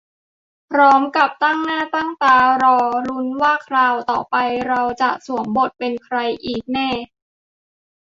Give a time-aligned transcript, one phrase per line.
[0.71, 2.77] พร้อมกับตั้งหน้าตั้งตารอ
[3.09, 4.35] ลุ้นว่าคราวต่อไป
[4.67, 6.89] เราจะสวมบทเป็นใครอีกแน่